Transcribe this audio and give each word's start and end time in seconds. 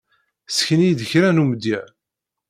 Ssken-iyi-d 0.49 1.01
kra 1.09 1.29
n 1.31 1.41
umedya. 1.43 1.79